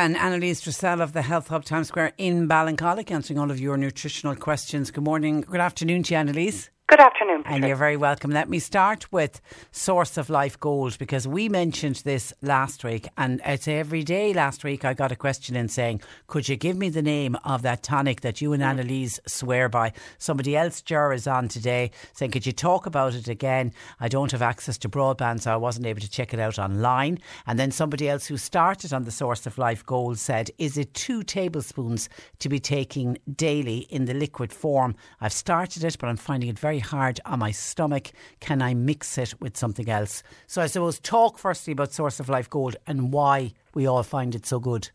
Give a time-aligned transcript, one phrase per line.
[0.00, 3.76] And Annalise Dressel of the Health Hub Times Square in Ballincollig answering all of your
[3.76, 4.90] nutritional questions.
[4.90, 6.70] Good morning, good afternoon to you, Annalise.
[6.90, 8.32] Good afternoon, And you're very welcome.
[8.32, 13.40] Let me start with Source of Life Gold because we mentioned this last week, and
[13.44, 16.88] it's every day last week I got a question in saying, Could you give me
[16.88, 18.70] the name of that tonic that you and hmm.
[18.70, 19.92] Annalise swear by?
[20.18, 23.72] Somebody else, Jar, is on today saying, Could you talk about it again?
[24.00, 27.20] I don't have access to broadband, so I wasn't able to check it out online.
[27.46, 30.92] And then somebody else who started on the Source of Life Gold said, Is it
[30.94, 32.08] two tablespoons
[32.40, 34.96] to be taking daily in the liquid form?
[35.20, 38.10] I've started it, but I'm finding it very hard on my stomach.
[38.40, 40.22] Can I mix it with something else?
[40.46, 44.34] So I suppose talk firstly about Source of Life Gold and why we all find
[44.34, 44.90] it so good.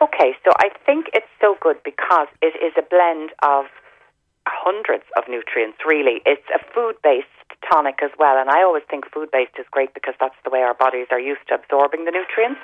[0.00, 3.66] Okay, so I think it's so good because it is a blend of
[4.46, 6.20] hundreds of nutrients, really.
[6.26, 7.26] It's a food based
[7.70, 10.60] tonic as well, and I always think food based is great because that's the way
[10.60, 12.60] our bodies are used to absorbing the nutrients.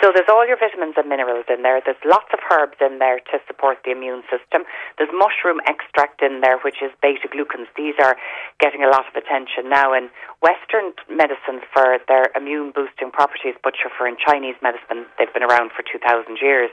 [0.00, 1.80] So there's all your vitamins and minerals in there.
[1.84, 4.64] There's lots of herbs in there to support the immune system.
[4.96, 7.68] There's mushroom extract in there, which is beta glucans.
[7.76, 8.16] These are
[8.60, 10.12] getting a lot of attention now in
[10.44, 15.72] Western medicine for their immune boosting properties, but for in Chinese medicine, they've been around
[15.72, 16.04] for 2,000
[16.40, 16.70] years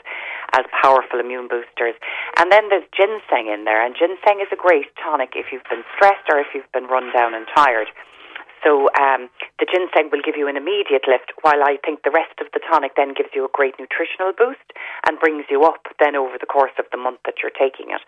[0.53, 1.95] as powerful immune boosters.
[2.37, 5.87] And then there's ginseng in there, and ginseng is a great tonic if you've been
[5.95, 7.87] stressed or if you've been run down and tired.
[8.65, 12.33] So um, the ginseng will give you an immediate lift, while I think the rest
[12.41, 14.65] of the tonic then gives you a great nutritional boost
[15.05, 18.01] and brings you up then over the course of the month that you're taking it.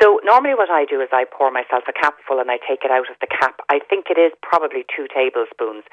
[0.00, 2.90] So normally what I do is I pour myself a capful and I take it
[2.90, 3.60] out of the cap.
[3.70, 5.84] I think it is probably two tablespoons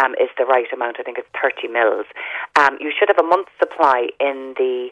[0.00, 0.96] um, is the right amount.
[0.98, 2.06] I think it's 30 mils.
[2.56, 4.90] Um, you should have a month's supply in the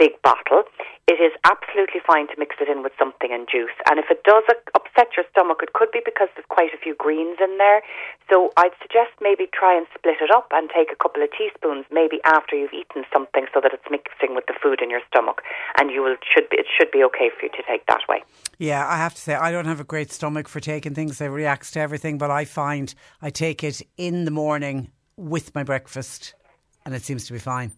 [0.00, 0.64] big bottle.
[1.04, 3.76] It is absolutely fine to mix it in with something and juice.
[3.84, 6.94] And if it does upset your stomach, it could be because there's quite a few
[6.94, 7.82] greens in there.
[8.30, 11.84] So I'd suggest maybe try and split it up and take a couple of teaspoons
[11.92, 15.42] maybe after you've eaten something so that it's mixing with the food in your stomach.
[15.76, 18.22] And you will should be, it should be okay for you to take that way.
[18.56, 21.20] Yeah, I have to say, I don't have a great stomach for taking things.
[21.20, 25.64] It reacts to everything, but I find I take it in the morning with my
[25.64, 26.34] breakfast
[26.86, 27.72] and it seems to be fine.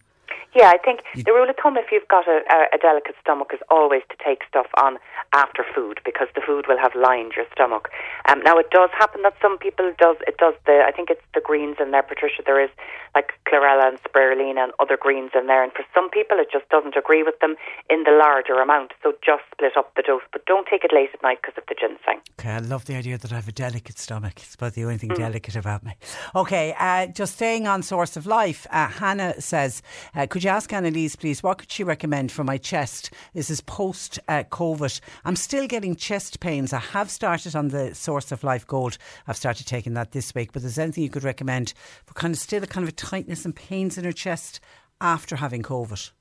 [0.55, 3.15] Yeah, I think you, the rule of thumb, if you've got a, a, a, delicate
[3.19, 4.97] stomach, is always to take stuff on
[5.33, 7.89] after food because the food will have lined your stomach.
[8.29, 11.25] Um, now, it does happen that some people does it does the I think it's
[11.33, 12.43] the greens in there, Patricia.
[12.45, 12.69] There is
[13.15, 16.69] like chlorella and spirulina and other greens in there, and for some people, it just
[16.69, 17.55] doesn't agree with them
[17.89, 18.93] in the larger amount.
[19.01, 21.63] So just split up the dose, but don't take it late at night because of
[21.67, 22.21] the ginseng.
[22.39, 24.33] Okay, I love the idea that I have a delicate stomach.
[24.37, 25.17] It's about the only thing mm.
[25.17, 25.95] delicate about me.
[26.35, 29.81] Okay, uh, just staying on source of life, uh, Hannah says,
[30.15, 33.11] uh, could could you ask Annalise, please, what could she recommend for my chest?
[33.33, 34.99] This is post uh, COVID.
[35.23, 36.73] I'm still getting chest pains.
[36.73, 38.97] I have started on the Source of Life Gold.
[39.25, 40.51] I've started taking that this week.
[40.51, 41.73] But is there anything you could recommend
[42.05, 44.59] for kind of still a kind of a tightness and pains in her chest
[44.99, 46.11] after having COVID?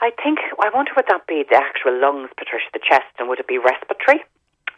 [0.00, 3.38] I think, I wonder would that be the actual lungs, Patricia, the chest, and would
[3.38, 4.24] it be respiratory?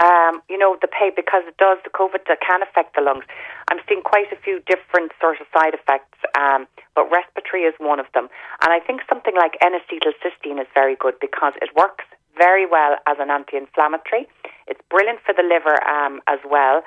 [0.01, 3.25] Um, you know, the pain, because it does, the COVID that can affect the lungs.
[3.71, 8.01] I'm seeing quite a few different sort of side effects, um, but respiratory is one
[8.01, 8.29] of them.
[8.63, 12.05] And I think something like N-acetylcysteine is very good because it works
[12.37, 14.27] very well as an anti-inflammatory.
[14.67, 16.83] It's brilliant for the liver um, as well,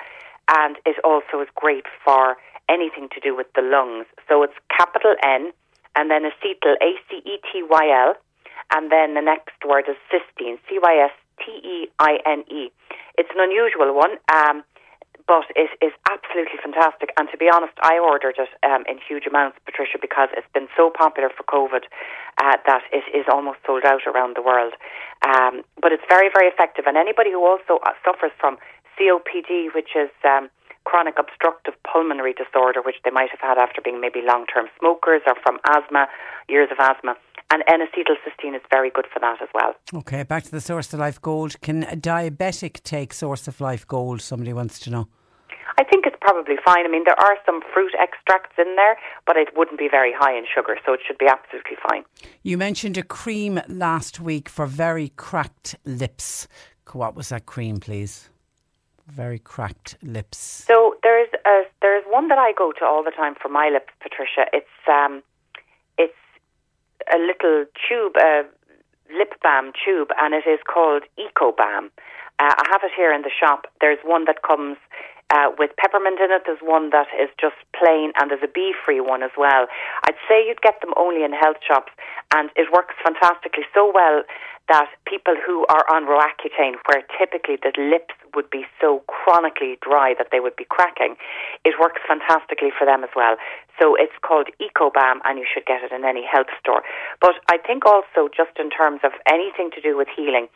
[0.48, 2.36] and it also is great for
[2.68, 4.06] anything to do with the lungs.
[4.28, 5.52] So it's capital N,
[5.94, 8.14] and then acetyl, A-C-E-T-Y-L,
[8.74, 10.58] and then the next word is cysteine,
[11.44, 12.72] C-Y-S-T-E-I-N-E.
[13.18, 14.18] It's an unusual one.
[14.32, 14.64] Um,
[15.26, 17.10] but it is absolutely fantastic.
[17.18, 20.68] And to be honest, I ordered it um, in huge amounts, Patricia, because it's been
[20.76, 21.90] so popular for COVID
[22.38, 24.74] uh, that it is almost sold out around the world.
[25.26, 26.86] Um, but it's very, very effective.
[26.86, 28.56] And anybody who also uh, suffers from
[28.94, 30.48] COPD, which is um,
[30.86, 35.20] chronic obstructive pulmonary disorder, which they might have had after being maybe long term smokers
[35.26, 36.06] or from asthma,
[36.48, 37.14] years of asthma.
[37.50, 39.74] And N acetylcysteine is very good for that as well.
[39.92, 41.60] Okay, back to the Source of Life Gold.
[41.60, 44.20] Can a diabetic take Source of Life Gold?
[44.22, 45.08] Somebody wants to know.
[45.78, 46.86] I think it's probably fine.
[46.86, 48.96] I mean, there are some fruit extracts in there,
[49.26, 52.04] but it wouldn't be very high in sugar, so it should be absolutely fine.
[52.42, 56.48] You mentioned a cream last week for very cracked lips.
[56.92, 58.30] What was that cream, please?
[59.06, 60.38] Very cracked lips.
[60.38, 63.92] So there's a, there's one that I go to all the time for my lips,
[64.00, 64.46] Patricia.
[64.52, 65.22] It's um,
[65.96, 66.12] it's
[67.12, 68.42] a little tube, a
[69.16, 71.90] lip balm tube, and it is called Eco Balm.
[72.38, 73.66] Uh, I have it here in the shop.
[73.80, 74.76] There's one that comes
[75.30, 76.42] uh, with peppermint in it.
[76.46, 79.66] There's one that is just plain, and there's a bee free one as well.
[80.06, 81.92] I'd say you'd get them only in health shops,
[82.34, 84.22] and it works fantastically so well
[84.68, 90.14] that people who are on Roaccutane, where typically the lips would be so chronically dry
[90.18, 91.14] that they would be cracking,
[91.64, 93.36] it works fantastically for them as well.
[93.78, 96.82] So it's called EcoBalm, and you should get it in any health store.
[97.20, 100.48] But I think also, just in terms of anything to do with healing,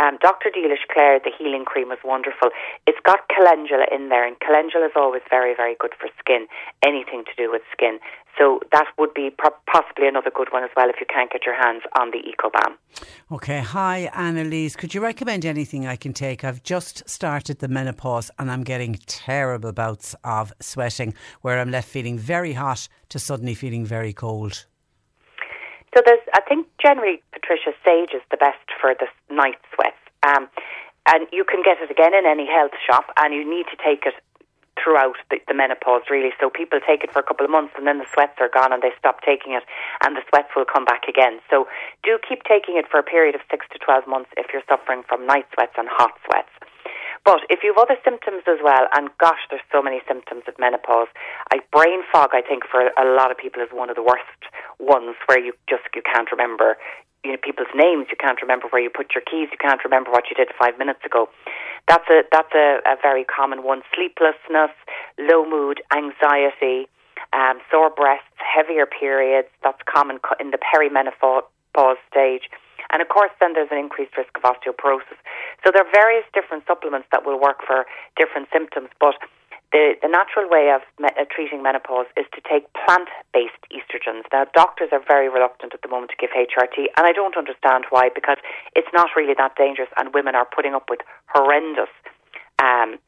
[0.00, 0.50] um, Dr.
[0.50, 2.50] Dealish Clare, the healing cream was wonderful.
[2.86, 6.46] It's got calendula in there, and calendula is always very, very good for skin,
[6.84, 7.98] anything to do with skin.
[8.38, 11.54] So that would be possibly another good one as well if you can't get your
[11.54, 12.76] hands on the EcoBalm.
[13.32, 13.60] Okay.
[13.60, 14.76] Hi, Annalise.
[14.76, 16.44] Could you recommend anything I can take?
[16.44, 21.88] I've just started the menopause and I'm getting terrible bouts of sweating where I'm left
[21.88, 24.66] feeling very hot to suddenly feeling very cold.
[25.94, 30.00] So there's, I think generally, Patricia, sage is the best for the night sweats.
[30.26, 30.48] Um,
[31.06, 34.04] and you can get it again in any health shop, and you need to take
[34.06, 34.14] it
[34.76, 36.30] throughout the, the, menopause, really.
[36.38, 38.72] So people take it for a couple of months, and then the sweats are gone,
[38.72, 39.62] and they stop taking it,
[40.04, 41.40] and the sweats will come back again.
[41.48, 41.66] So
[42.02, 45.02] do keep taking it for a period of six to twelve months if you're suffering
[45.08, 46.52] from night sweats and hot sweats.
[47.24, 50.54] But if you have other symptoms as well, and gosh, there's so many symptoms of
[50.62, 51.08] menopause.
[51.50, 54.46] I, brain fog, I think, for a lot of people is one of the worst
[54.78, 56.76] ones where you just you can't remember
[57.24, 60.10] you know people's names, you can't remember where you put your keys, you can't remember
[60.10, 61.28] what you did five minutes ago.
[61.88, 63.82] That's a that's a, a very common one.
[63.94, 64.70] Sleeplessness,
[65.18, 66.86] low mood, anxiety,
[67.32, 69.48] um, sore breasts, heavier periods.
[69.62, 72.50] That's common in the perimenopause stage.
[72.90, 75.18] And of course, then there's an increased risk of osteoporosis.
[75.64, 77.86] So there are various different supplements that will work for
[78.16, 79.18] different symptoms, but
[79.72, 84.22] the, the natural way of me- uh, treating menopause is to take plant based estrogens.
[84.32, 87.84] Now, doctors are very reluctant at the moment to give HRT, and I don't understand
[87.90, 88.38] why, because
[88.74, 91.00] it's not really that dangerous, and women are putting up with
[91.34, 91.90] horrendous
[92.62, 92.98] um,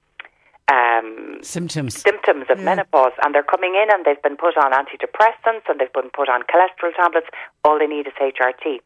[0.69, 2.65] um, symptoms symptoms of yeah.
[2.65, 6.29] menopause, and they're coming in and they've been put on antidepressants and they've been put
[6.29, 7.29] on cholesterol tablets.
[7.65, 8.81] All they need is HRT.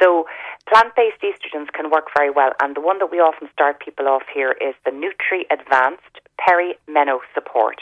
[0.00, 0.26] So
[0.68, 4.06] plant based estrogens can work very well, and the one that we often start people
[4.06, 7.80] off here is the Nutri Advanced Perimeno Support.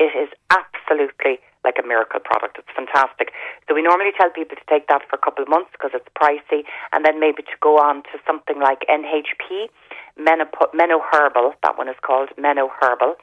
[0.00, 2.58] It is absolutely like a miracle product.
[2.58, 3.30] It's fantastic.
[3.68, 6.08] So we normally tell people to take that for a couple of months because it's
[6.18, 9.68] pricey, and then maybe to go on to something like NHP,
[10.18, 11.54] Menop- Meno Herbal.
[11.62, 13.14] That one is called Meno Herbal.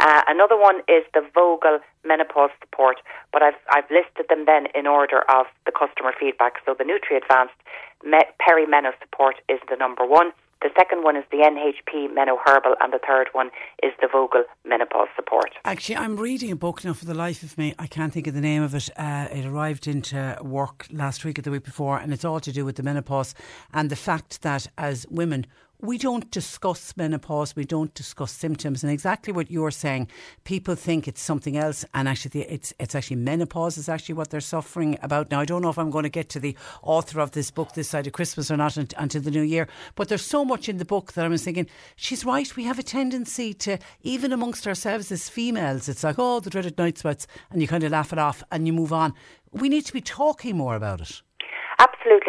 [0.00, 2.96] Uh, another one is the Vogel Menopause Support,
[3.32, 6.54] but I've I've listed them then in order of the customer feedback.
[6.64, 7.54] So the Nutri Advanced
[8.02, 10.32] Me- Perimeno Support is the number one.
[10.62, 13.50] The second one is the NHP Meno Herbal, and the third one
[13.82, 15.52] is the Vogel Menopause Support.
[15.64, 17.74] Actually, I'm reading a book now for the life of me.
[17.78, 18.90] I can't think of the name of it.
[18.96, 22.52] Uh, it arrived into work last week or the week before, and it's all to
[22.52, 23.34] do with the menopause
[23.72, 25.46] and the fact that as women,
[25.82, 30.08] we don't discuss menopause, we don't discuss symptoms, and exactly what you're saying.
[30.44, 34.40] People think it's something else, and actually, it's it's actually menopause is actually what they're
[34.40, 35.30] suffering about.
[35.30, 37.72] Now, I don't know if I'm going to get to the author of this book
[37.72, 40.78] this side of Christmas or not until the new year, but there's so much in
[40.78, 42.56] the book that I was thinking she's right.
[42.56, 46.78] We have a tendency to even amongst ourselves as females, it's like oh the dreaded
[46.78, 49.14] night sweats, and you kind of laugh it off and you move on.
[49.52, 51.22] We need to be talking more about it.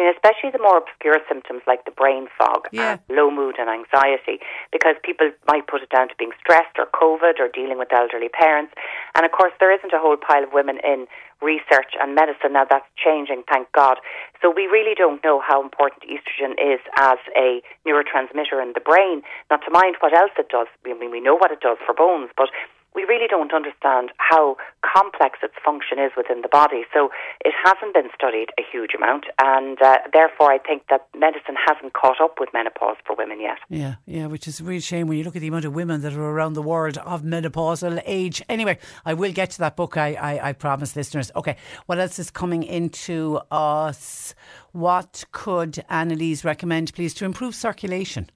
[0.08, 2.98] Especially the more obscure symptoms like the brain fog, uh, yeah.
[3.08, 4.40] and low mood, and anxiety,
[4.70, 8.28] because people might put it down to being stressed or COVID or dealing with elderly
[8.28, 8.72] parents.
[9.14, 11.06] And of course, there isn't a whole pile of women in
[11.42, 12.64] research and medicine now.
[12.64, 13.98] That's changing, thank God.
[14.40, 19.22] So we really don't know how important estrogen is as a neurotransmitter in the brain.
[19.50, 20.68] Not to mind what else it does.
[20.86, 22.48] I mean, we know what it does for bones, but
[22.94, 26.82] we really don't understand how complex its function is within the body.
[26.92, 27.10] So
[27.44, 31.94] it hasn't been studied a huge amount, and uh, therefore I think that medicine hasn't
[31.94, 33.58] caught up with menopause for women yet.
[33.68, 36.02] Yeah, yeah, which is a real shame when you look at the amount of women
[36.02, 38.42] that are around the world of menopausal age.
[38.48, 39.96] Anyway, I will get to that book.
[39.96, 41.30] I, I, I promise listeners.
[41.36, 41.56] Okay,
[41.86, 44.34] what else is coming into us?
[44.72, 48.28] What could Annalise recommend, please, to improve circulation?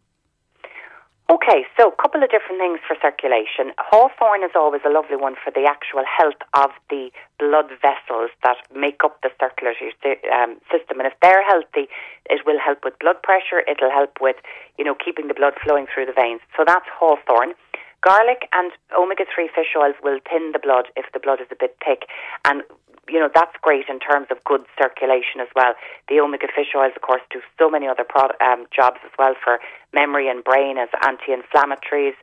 [1.29, 3.75] Okay, so a couple of different things for circulation.
[3.79, 8.63] Hawthorn is always a lovely one for the actual health of the blood vessels that
[8.71, 9.91] make up the circulatory
[10.31, 11.03] um, system.
[11.03, 11.91] And if they're healthy,
[12.31, 13.59] it will help with blood pressure.
[13.67, 14.37] It'll help with,
[14.79, 16.43] you know, keeping the blood flowing through the veins.
[16.57, 17.59] So that's hawthorn.
[18.07, 21.59] Garlic and omega 3 fish oils will thin the blood if the blood is a
[21.59, 22.07] bit thick.
[22.45, 22.63] And
[23.11, 25.75] you know that's great in terms of good circulation as well.
[26.09, 29.35] The omega fish oils, of course, do so many other pro- um, jobs as well
[29.43, 29.59] for
[29.93, 32.15] memory and brain as anti-inflammatories,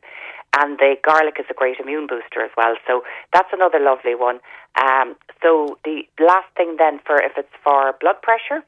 [0.56, 2.76] and the garlic is a great immune booster as well.
[2.86, 4.40] So that's another lovely one.
[4.80, 8.64] Um, so the last thing then for if it's for blood pressure,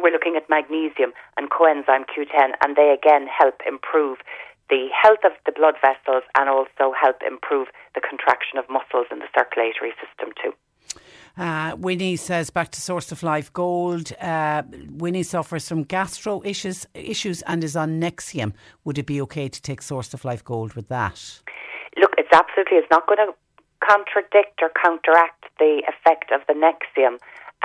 [0.00, 4.18] we're looking at magnesium and coenzyme Q10, and they again help improve
[4.70, 9.18] the health of the blood vessels and also help improve the contraction of muscles in
[9.18, 10.52] the circulatory system too.
[11.36, 14.12] Uh, Winnie says back to Source of Life Gold.
[14.20, 18.52] Uh, Winnie suffers from gastro issues, issues and is on Nexium.
[18.84, 21.40] Would it be okay to take Source of Life Gold with that?
[21.96, 22.76] Look, it's absolutely.
[22.78, 23.32] It's not going to
[23.86, 27.18] contradict or counteract the effect of the Nexium.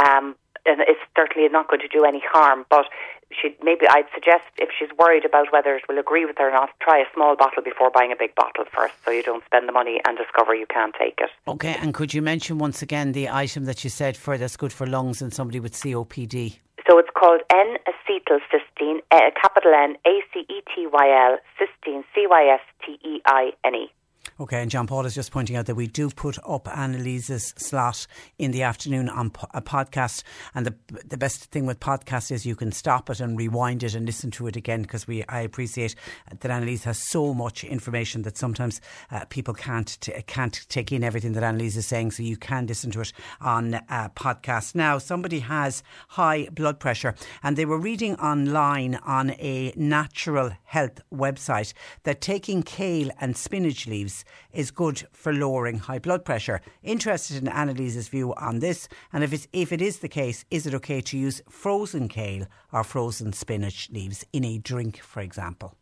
[0.05, 0.35] Um,
[0.65, 2.65] and it's certainly not going to do any harm.
[2.69, 2.85] But
[3.31, 6.51] she maybe I'd suggest if she's worried about whether it will agree with her or
[6.51, 9.67] not, try a small bottle before buying a big bottle first, so you don't spend
[9.67, 11.29] the money and discover you can't take it.
[11.47, 14.73] Okay, and could you mention once again the item that you said for that's good
[14.73, 16.59] for lungs and somebody with COPD?
[16.89, 22.27] So it's called N-acetylcysteine, uh, capital N A C E T Y L, cysteine, C
[22.29, 23.91] Y S T E I N E.
[24.39, 28.05] Okay, and John Paul is just pointing out that we do put up Annalise's slot
[28.37, 30.21] in the afternoon on a podcast.
[30.53, 30.75] And the
[31.07, 34.29] the best thing with podcast is you can stop it and rewind it and listen
[34.31, 35.95] to it again because we I appreciate
[36.39, 38.79] that Annalise has so much information that sometimes
[39.09, 42.11] uh, people can't t- can't take in everything that Annalise is saying.
[42.11, 44.75] So you can listen to it on uh, podcast.
[44.75, 51.01] Now, somebody has high blood pressure, and they were reading online on a natural health
[51.11, 56.61] website that taking kale and spinach leaves is good for lowering high blood pressure.
[56.83, 60.65] Interested in Annalise's view on this, and if, it's, if it is the case, is
[60.67, 65.75] it okay to use frozen kale or frozen spinach leaves in a drink, for example?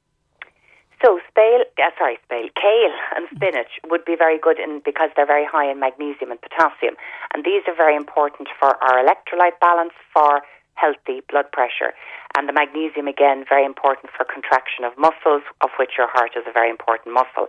[1.04, 5.28] So, spale, uh, sorry, spale, kale and spinach would be very good in, because they're
[5.28, 6.96] very high in magnesium and potassium.
[7.34, 10.42] And these are very important for our electrolyte balance, for
[10.76, 11.96] healthy blood pressure.
[12.38, 16.44] And the magnesium, again, very important for contraction of muscles, of which your heart is
[16.44, 17.48] a very important muscle.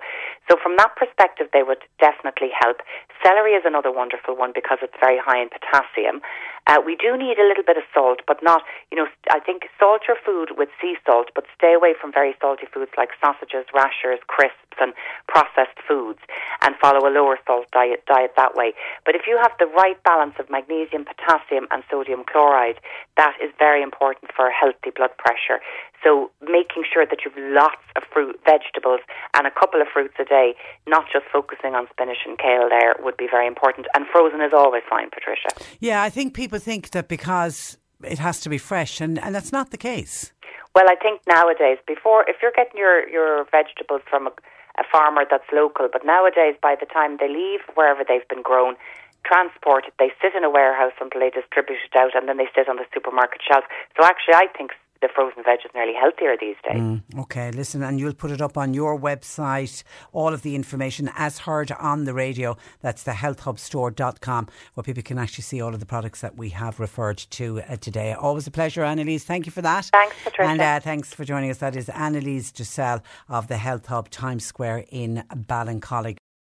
[0.49, 2.81] So, from that perspective, they would definitely help.
[3.23, 6.23] Celery is another wonderful one because it's very high in potassium.
[6.67, 9.71] Uh, we do need a little bit of salt, but not, you know, I think
[9.79, 13.67] salt your food with sea salt, but stay away from very salty foods like sausages,
[13.73, 14.93] rashers, crisps, and
[15.29, 16.19] processed foods,
[16.63, 18.75] and follow a lower salt diet, diet that way.
[19.05, 22.77] But if you have the right balance of magnesium, potassium, and sodium chloride,
[23.17, 25.63] that is very important for healthy blood pressure.
[26.05, 29.01] So making sure that you've lots of fruit, vegetables,
[29.35, 30.55] and a couple of fruits a day,
[30.87, 33.87] not just focusing on spinach and kale there, would be very important.
[33.95, 35.49] And frozen is always fine, Patricia.
[35.81, 39.53] Yeah, I think people think that because it has to be fresh, and, and that's
[39.53, 40.33] not the case.
[40.75, 44.33] Well, I think nowadays, before, if you're getting your, your vegetables from a,
[44.79, 48.77] a farmer that's local, but nowadays, by the time they leave wherever they've been grown,
[49.25, 52.69] transported, they sit in a warehouse until they distribute it out, and then they sit
[52.69, 53.65] on the supermarket shelf.
[53.97, 54.73] So actually, I think
[55.07, 56.81] the frozen veg is nearly healthier these days.
[56.81, 59.83] Mm, okay, listen, and you'll put it up on your website,
[60.13, 62.57] all of the information as heard on the radio.
[62.81, 66.81] That's the healthhubstore.com, where people can actually see all of the products that we have
[66.81, 68.13] referred to uh, today.
[68.13, 69.25] Always a pleasure, Annalise.
[69.25, 69.87] Thank you for that.
[69.93, 70.51] Thanks, Patricia.
[70.51, 71.59] And uh, thanks for joining us.
[71.59, 76.19] That is Annalise Dussel of the Health Hub Times Square in Ballincollig.